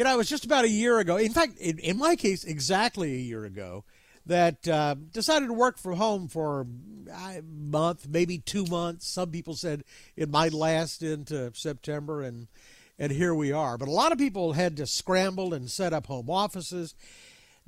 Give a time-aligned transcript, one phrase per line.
[0.00, 1.18] You know, it was just about a year ago.
[1.18, 3.84] In fact, in, in my case, exactly a year ago,
[4.24, 6.66] that uh, decided to work from home for
[7.12, 9.06] a month, maybe two months.
[9.06, 9.84] Some people said
[10.16, 12.48] it might last into September, and
[12.98, 13.76] and here we are.
[13.76, 16.94] But a lot of people had to scramble and set up home offices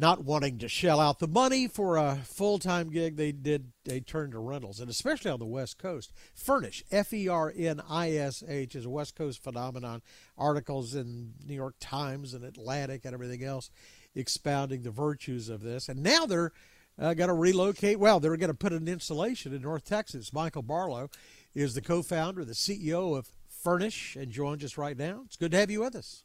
[0.00, 4.32] not wanting to shell out the money for a full-time gig they did they turned
[4.32, 4.80] to rentals.
[4.80, 10.00] And especially on the west coast Fernish f-e-r-n-i-s-h is a west coast phenomenon.
[10.38, 13.70] Articles in new york times and atlantic and everything else
[14.14, 15.88] expounding the virtues of this.
[15.88, 16.52] And now they're
[16.98, 20.32] uh, going to relocate well they're going to put an installation in north texas.
[20.32, 21.10] Michael barlow
[21.54, 25.22] is the co-founder the ceo of Fernish and joins us right now.
[25.26, 26.24] It's good to have you with us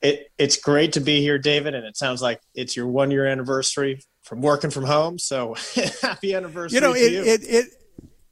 [0.00, 3.26] it, it's great to be here, David, and it sounds like it's your one year
[3.26, 5.18] anniversary from working from home.
[5.18, 5.54] So
[6.02, 6.76] happy anniversary!
[6.76, 7.22] You know, it, you.
[7.22, 7.66] it it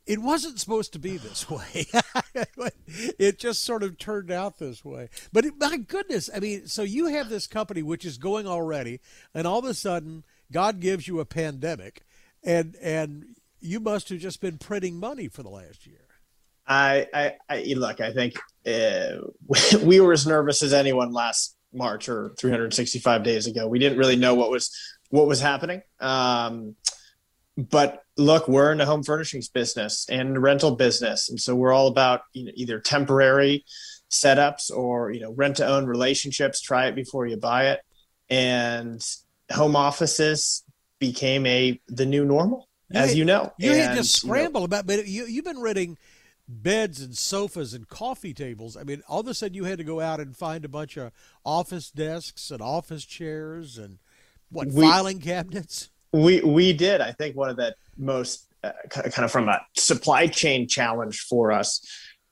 [0.07, 1.87] it wasn't supposed to be this way.
[3.19, 5.09] it just sort of turned out this way.
[5.33, 9.01] But it, my goodness, I mean, so you have this company which is going already,
[9.35, 12.05] and all of a sudden, God gives you a pandemic,
[12.45, 16.07] and and you must have just been printing money for the last year.
[16.69, 18.01] I, I, I look.
[18.01, 18.35] I think
[18.67, 19.17] uh,
[19.83, 23.69] we were as nervous as anyone last March or 365 days ago.
[23.69, 24.71] We didn't really know what was
[25.11, 25.83] what was happening.
[26.01, 26.75] Um,
[27.57, 31.87] but look, we're in the home furnishings business and rental business, and so we're all
[31.87, 33.65] about you know, either temporary
[34.11, 36.61] setups or you know rent to own relationships.
[36.61, 37.81] Try it before you buy it,
[38.29, 39.03] and
[39.51, 40.65] home offices
[40.99, 43.53] became a the new normal, you as had, you know.
[43.59, 45.97] You and, had to scramble you know, about, but you you've been renting
[46.49, 48.77] beds and sofas and coffee tables.
[48.77, 50.97] I mean, all of a sudden you had to go out and find a bunch
[50.97, 51.13] of
[51.45, 53.99] office desks and office chairs and
[54.51, 55.91] what we, filing cabinets.
[56.13, 57.01] We we did.
[57.01, 61.53] I think one of the most uh, kind of from a supply chain challenge for
[61.53, 61.85] us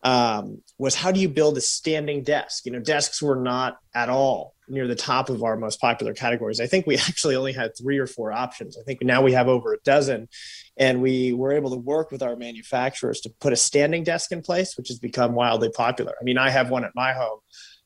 [0.03, 2.67] um, was how do you build a standing desk?
[2.67, 6.61] You know, desks were not at all near the top of our most popular categories.
[6.61, 8.77] I think we actually only had three or four options.
[8.79, 10.29] I think now we have over a dozen,
[10.77, 14.43] and we were able to work with our manufacturers to put a standing desk in
[14.43, 16.15] place, which has become wildly popular.
[16.21, 17.41] I mean, I have one at my home,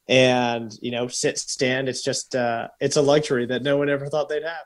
[0.08, 1.88] and you know, sit stand.
[1.88, 4.64] It's just uh, it's a luxury that no one ever thought they'd have.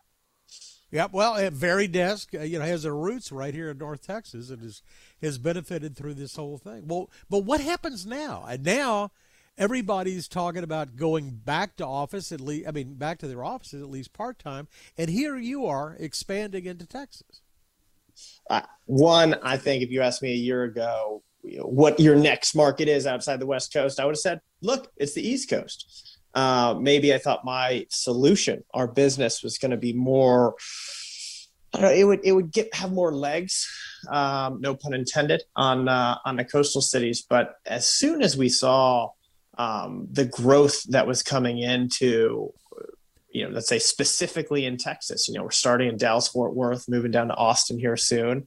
[0.92, 4.50] Yeah, well, at VariDesk, uh, you know, has their roots right here in North Texas,
[4.50, 4.82] and has
[5.22, 6.86] has benefited through this whole thing.
[6.86, 8.44] Well, but what happens now?
[8.46, 9.10] And now
[9.58, 12.68] everybody's talking about going back to office at least.
[12.68, 14.68] I mean, back to their offices at least part time.
[14.96, 17.42] And here you are expanding into Texas.
[18.48, 22.88] Uh, one, I think if you asked me a year ago what your next market
[22.88, 26.18] is outside the West Coast, I would have said, look, it's the East Coast.
[26.34, 30.54] Uh, maybe I thought my solution, our business, was going to be more.
[31.74, 31.96] I don't know.
[31.96, 33.66] It would it would get have more legs,
[34.10, 37.24] um, no pun intended, on uh, on the coastal cities.
[37.28, 39.10] But as soon as we saw
[39.58, 42.52] um, the growth that was coming into
[43.30, 46.88] you know let's say specifically in texas you know we're starting in dallas fort worth
[46.88, 48.46] moving down to austin here soon.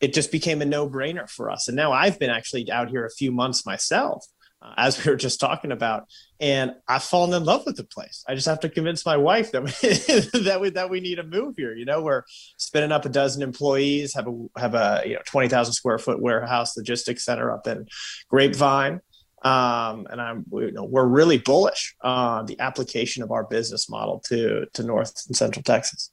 [0.00, 1.68] It just became a no-brainer for us.
[1.68, 4.24] And now i've been actually out here a few months myself
[4.62, 6.06] uh, as we were just talking about
[6.40, 8.24] and i've fallen in love with the place.
[8.28, 9.70] I just have to convince my wife that we,
[10.44, 11.74] that we that we need to move here.
[11.74, 12.22] You know we're
[12.56, 16.76] spinning up a dozen employees have a have a you know 20000 square foot warehouse
[16.76, 17.86] logistics center up in
[18.28, 19.00] grapevine
[19.42, 24.20] um, and I'm you know, we're really bullish on the application of our business model
[24.26, 26.10] to to North and Central Texas.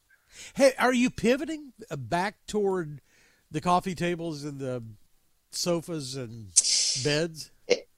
[0.55, 3.01] Hey, are you pivoting back toward
[3.51, 4.83] the coffee tables and the
[5.51, 6.49] sofas and
[7.03, 7.51] beds?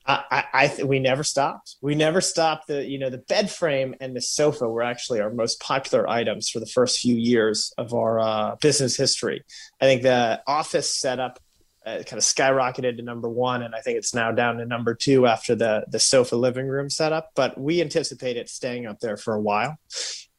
[0.09, 0.43] I, I,
[0.79, 1.75] I we never stopped.
[1.81, 2.67] We never stopped.
[2.67, 6.49] The you know the bed frame and the sofa were actually our most popular items
[6.49, 9.43] for the first few years of our uh, business history.
[9.79, 11.39] I think the office setup
[11.89, 14.93] uh, kind of skyrocketed to number one, and I think it's now down to number
[14.93, 17.31] two after the the sofa living room setup.
[17.35, 19.77] But we anticipate it staying up there for a while,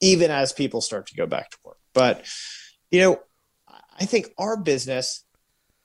[0.00, 1.78] even as people start to go back to work.
[1.92, 2.24] But
[2.90, 3.20] you know,
[3.98, 5.24] I think our business,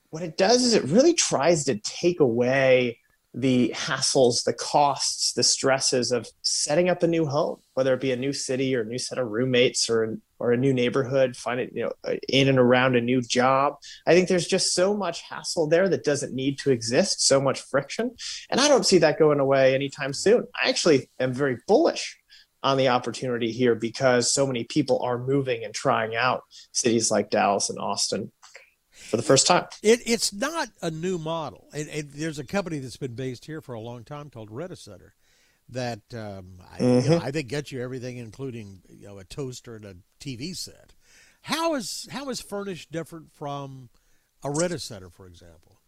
[0.10, 3.00] what it does is it really tries to take away
[3.38, 8.14] the hassles, the costs, the stresses of setting up a new home, whether it be
[8.14, 11.60] a new city or a new set of roommates or or a new neighborhood, find
[11.60, 13.76] it you know in and around a new job.
[14.08, 17.60] I think there's just so much hassle there that doesn't need to exist, so much
[17.62, 18.12] friction,
[18.50, 20.48] and I don't see that going away anytime soon.
[20.62, 22.18] I actually am very bullish
[22.64, 27.30] on the opportunity here because so many people are moving and trying out cities like
[27.30, 28.32] Dallas and Austin
[29.16, 29.66] for the first time.
[29.82, 31.68] It, it's not a new model.
[31.74, 35.14] It, it, there's a company that's been based here for a long time called Rent-A-Center
[35.70, 37.04] that um, I, mm-hmm.
[37.04, 40.56] you know, I, think gets you everything, including you know a toaster and a TV
[40.56, 40.94] set.
[41.42, 43.90] How is how is furnished different from
[44.44, 45.80] a Rent-A-Center, for example?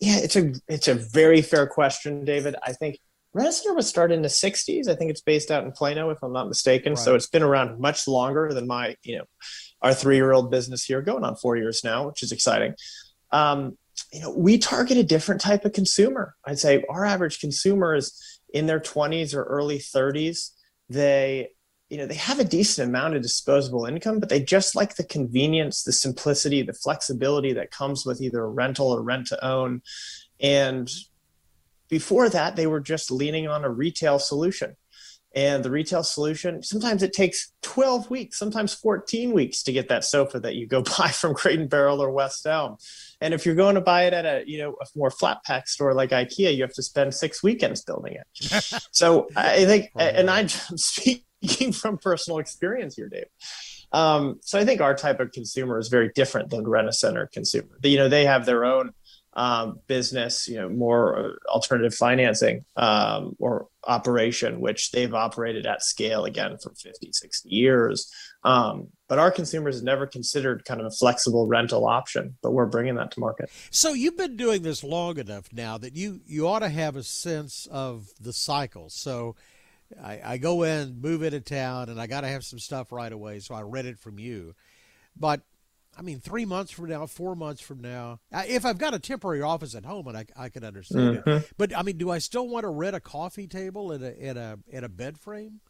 [0.00, 2.56] Yeah, it's a it's a very fair question, David.
[2.64, 2.98] I think
[3.34, 4.88] Rent-A-Center was started in the 60s.
[4.88, 6.94] I think it's based out in Plano, if I'm not mistaken.
[6.94, 6.98] Right.
[6.98, 9.24] So it's been around much longer than my, you know,
[9.82, 12.74] our three-year-old business here, going on four years now, which is exciting.
[13.30, 13.76] Um,
[14.12, 16.34] you know, we target a different type of consumer.
[16.46, 20.50] I'd say our average consumer is in their 20s or early 30s.
[20.88, 21.50] They,
[21.90, 25.04] you know, they have a decent amount of disposable income, but they just like the
[25.04, 29.82] convenience, the simplicity, the flexibility that comes with either a rental or rent to own.
[30.40, 30.90] And
[31.88, 34.76] before that, they were just leaning on a retail solution.
[35.34, 40.04] And the retail solution, sometimes it takes 12 weeks, sometimes 14 weeks to get that
[40.04, 42.76] sofa that you go buy from Crate and Barrel or West Elm.
[43.20, 45.68] And if you're going to buy it at a, you know, a more flat pack
[45.68, 48.86] store like IKEA, you have to spend six weekends building it.
[48.92, 53.26] so I think, and I'm speaking from personal experience here, Dave.
[53.92, 57.78] Um, so I think our type of consumer is very different than Rent-A-Center consumer.
[57.82, 58.92] You know, they have their own
[59.34, 65.82] um, business, you know, more uh, alternative financing um, or operation, which they've operated at
[65.82, 68.12] scale again for 50, 60 years.
[68.44, 72.96] Um, but our consumers never considered kind of a flexible rental option, but we're bringing
[72.96, 73.50] that to market.
[73.70, 77.02] So you've been doing this long enough now that you, you ought to have a
[77.02, 78.90] sense of the cycle.
[78.90, 79.36] So
[80.02, 83.12] I, I go in, move into town, and I got to have some stuff right
[83.12, 83.40] away.
[83.40, 84.54] So I rent it from you.
[85.16, 85.42] But
[85.98, 89.42] I mean, three months from now, four months from now, if I've got a temporary
[89.42, 91.28] office at home, and I, I can understand mm-hmm.
[91.28, 91.52] it.
[91.58, 94.38] But I mean, do I still want to rent a coffee table and a and
[94.38, 95.60] a and a bed frame?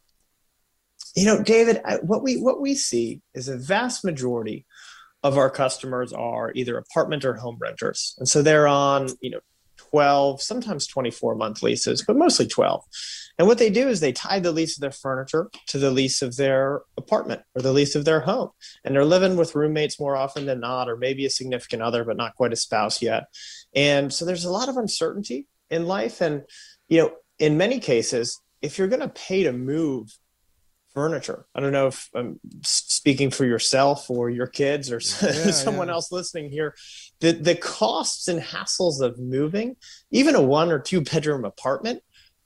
[1.15, 4.67] You know, David, what we what we see is a vast majority
[5.23, 9.39] of our customers are either apartment or home renters, and so they're on you know
[9.89, 12.83] 12, sometimes 24 month leases, but mostly 12.
[13.37, 16.21] And what they do is they tie the lease of their furniture to the lease
[16.21, 18.49] of their apartment or the lease of their home.
[18.83, 22.17] And they're living with roommates more often than not, or maybe a significant other, but
[22.17, 23.25] not quite a spouse yet.
[23.73, 26.21] And so there's a lot of uncertainty in life.
[26.21, 26.43] And,
[26.89, 30.17] you know, in many cases, if you're going to pay to move
[30.93, 31.45] furniture.
[31.53, 35.87] I don't know if um, I'm speaking for yourself or your kids or yeah, someone
[35.87, 35.93] yeah.
[35.93, 36.75] else listening here.
[37.19, 39.75] The the costs and hassles of moving,
[40.11, 42.01] even a one or two bedroom apartment,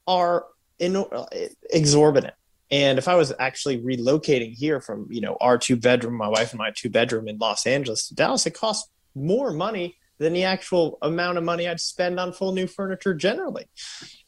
[0.07, 0.45] are
[0.79, 1.25] in, uh,
[1.71, 2.33] exorbitant.
[2.71, 6.51] And if I was actually relocating here from you know our two bedroom, my wife
[6.51, 10.43] and my two bedroom in Los Angeles to Dallas, it costs more money than the
[10.43, 13.65] actual amount of money I'd spend on full new furniture generally.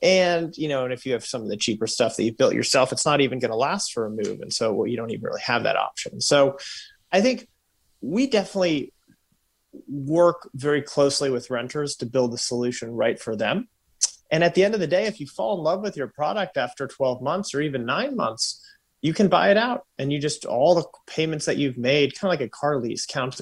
[0.01, 2.53] And, you know, and if you have some of the cheaper stuff that you've built
[2.53, 4.41] yourself, it's not even going to last for a move.
[4.41, 6.19] And so well, you don't even really have that option.
[6.21, 6.57] So
[7.11, 7.47] I think
[8.01, 8.93] we definitely
[9.87, 13.67] work very closely with renters to build the solution right for them.
[14.31, 16.57] And at the end of the day, if you fall in love with your product
[16.57, 18.61] after 12 months or even nine months,
[19.01, 22.33] you can buy it out and you just all the payments that you've made kind
[22.33, 23.39] of like a car lease count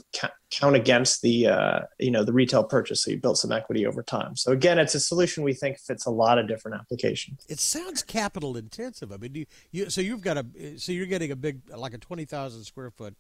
[0.51, 4.03] count against the uh, you know the retail purchase so you built some equity over
[4.03, 4.35] time.
[4.35, 7.45] So again it's a solution we think fits a lot of different applications.
[7.47, 9.11] It sounds capital intensive.
[9.11, 11.97] I mean you, you so you've got a so you're getting a big like a
[11.97, 13.15] 20000 square foot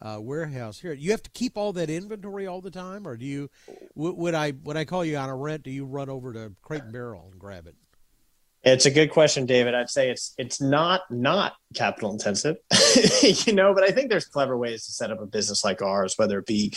[0.00, 0.92] uh, warehouse here.
[0.92, 3.50] You have to keep all that inventory all the time or do you
[3.94, 5.62] would i when i call you on a rent?
[5.62, 7.76] Do you run over to crate and barrel and grab it
[8.64, 9.74] it's a good question, David.
[9.74, 12.56] I'd say it's it's not not capital intensive,
[13.22, 16.14] you know, but I think there's clever ways to set up a business like ours,
[16.16, 16.72] whether it be,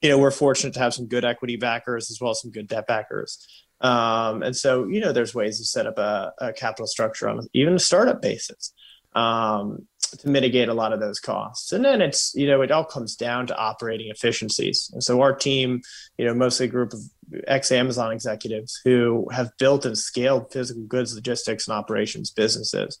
[0.00, 2.66] you know, we're fortunate to have some good equity backers as well as some good
[2.66, 3.46] debt backers.
[3.80, 7.46] Um, and so, you know, there's ways to set up a, a capital structure on
[7.52, 8.72] even a startup basis
[9.14, 9.86] um,
[10.18, 11.72] to mitigate a lot of those costs.
[11.72, 14.90] And then it's, you know, it all comes down to operating efficiencies.
[14.92, 15.82] And so our team,
[16.16, 17.00] you know, mostly a group of
[17.46, 22.98] ex Amazon executives who have built and scaled physical goods logistics and operations businesses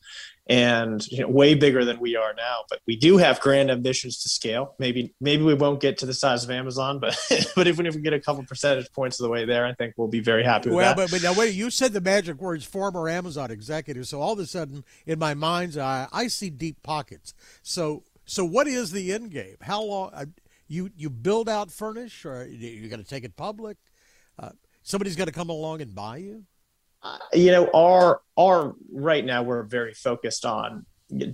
[0.48, 2.60] and you know, way bigger than we are now.
[2.70, 4.74] But we do have grand ambitions to scale.
[4.78, 7.18] Maybe maybe we won't get to the size of Amazon, but
[7.56, 9.94] but even if we get a couple percentage points of the way there, I think
[9.96, 10.96] we'll be very happy with well, that.
[10.96, 14.06] Well, but, but now wait, you said the magic words, former Amazon executive.
[14.06, 17.34] So all of a sudden, in my mind's eye, I see deep pockets.
[17.62, 19.56] So so what is the end game?
[19.60, 20.10] How long?
[20.14, 20.26] Uh,
[20.68, 23.78] you you build out Fernish, or you're going to take it public?
[24.88, 26.44] Somebody's going to come along and buy you?
[27.02, 30.84] Uh, you know our our right now we're very focused on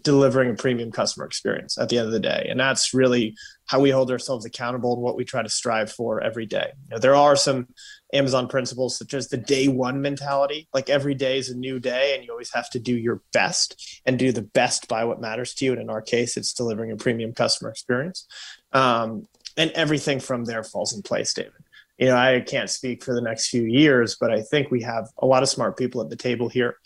[0.02, 3.34] delivering a premium customer experience at the end of the day and that's really
[3.66, 6.72] how we hold ourselves accountable and what we try to strive for every day.
[6.88, 7.68] You know, there are some
[8.12, 12.14] amazon principles such as the day one mentality like every day is a new day
[12.14, 15.54] and you always have to do your best and do the best by what matters
[15.54, 18.26] to you and in our case it's delivering a premium customer experience.
[18.72, 21.63] Um, and everything from there falls in place david
[21.98, 25.08] you know, I can't speak for the next few years, but I think we have
[25.18, 26.76] a lot of smart people at the table here,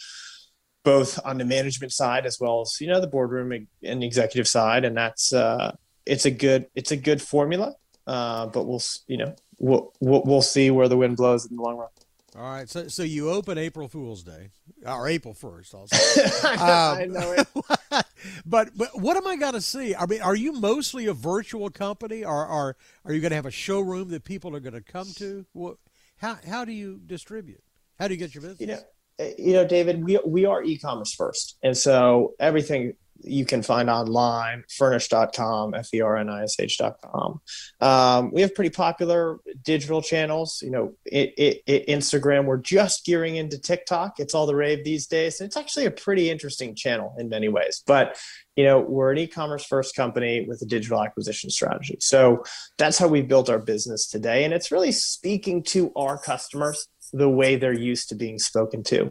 [0.85, 4.85] both on the management side as well as you know the boardroom and executive side,
[4.85, 5.75] and that's uh,
[6.05, 7.75] it's a good it's a good formula.
[8.07, 11.63] Uh, but we'll you know we'll, we'll we'll see where the wind blows in the
[11.63, 11.89] long run.
[12.37, 14.51] All right, so so you open April Fool's Day
[14.85, 15.97] or April first, also.
[16.45, 18.05] I know it.
[18.47, 19.95] but but what am I going to see?
[19.95, 23.47] I mean, are you mostly a virtual company, or are are you going to have
[23.47, 25.47] a showroom that people are going to come to?
[25.53, 25.79] What,
[26.19, 27.63] how how do you distribute?
[27.99, 28.61] How do you get your business?
[28.61, 28.81] You know,
[29.19, 33.91] eh, you know, David, we we are e-commerce first, and so everything you can find
[33.91, 37.41] online, fernish.com, F-E-R-N-I-S-H.com.
[37.81, 40.63] Um, we have pretty popular digital channels.
[40.63, 44.21] You know, it, it, it, Instagram, we're just gearing into TikTok.
[44.21, 45.41] It's all the rave these days.
[45.41, 47.83] And it's actually a pretty interesting channel in many ways.
[47.87, 48.17] But,
[48.57, 51.97] you know, we're an e-commerce first company with a digital acquisition strategy.
[52.01, 52.45] So
[52.77, 54.45] that's how we built our business today.
[54.45, 59.11] And it's really speaking to our customers the way they're used to being spoken to.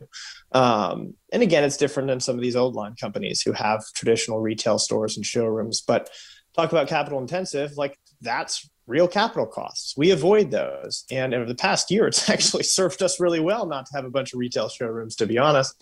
[0.52, 4.40] Um, and again, it's different than some of these old line companies who have traditional
[4.40, 5.82] retail stores and showrooms.
[5.82, 6.10] But
[6.56, 9.96] talk about capital intensive, like that's real capital costs.
[9.98, 11.06] We avoid those.
[11.12, 14.10] And over the past year, it's actually served us really well not to have a
[14.10, 15.76] bunch of retail showrooms, to be honest.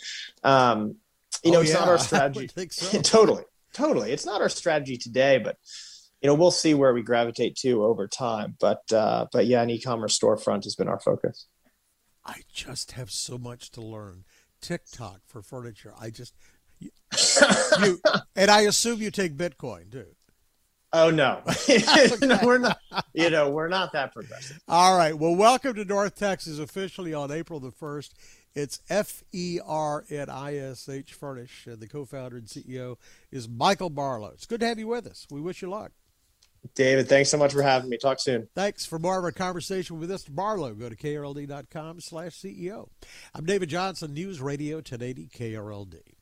[0.44, 0.96] Um,
[1.44, 2.50] you know, Oh, it's yeah, not our strategy.
[2.72, 3.02] so.
[3.04, 3.44] totally.
[3.74, 4.12] Totally.
[4.12, 5.58] It's not our strategy today, but
[6.22, 8.56] you know, we'll see where we gravitate to over time.
[8.60, 11.46] But uh, but yeah, an e-commerce storefront has been our focus.
[12.26, 14.26] I just have so much to learn.
[14.62, 15.94] TikTok for furniture.
[16.00, 16.34] I just
[16.80, 16.90] you,
[17.84, 18.00] you
[18.36, 20.08] and I assume you take Bitcoin too.
[20.92, 21.42] Oh no,
[22.22, 22.80] no, we're not.
[23.14, 24.60] You know, we're not that progressive.
[24.68, 25.14] All right.
[25.18, 28.12] Well, welcome to North Texas officially on April the 1st.
[28.56, 31.68] It's F E R N I S H Fernish.
[31.68, 32.96] And the co founder and CEO
[33.32, 34.32] is Michael Barlow.
[34.34, 35.28] It's good to have you with us.
[35.30, 35.92] We wish you luck.
[36.74, 37.98] David, thanks so much for having me.
[37.98, 38.48] Talk soon.
[38.56, 40.34] Thanks for more of our conversation with Mr.
[40.34, 40.74] Barlow.
[40.74, 42.90] Go to krld.com slash CEO.
[43.34, 46.15] I'm David Johnson, News Radio 1080 KRLD.